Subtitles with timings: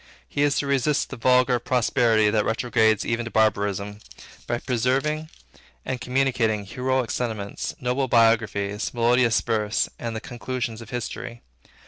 [0.27, 3.99] He is to resist the vulgar prosperity that retrogrades ever to barbarism,
[4.47, 5.29] by preserving
[5.85, 11.43] and communicating heroic sentiments, noble biographies, melodious verse, and the conclusions of history.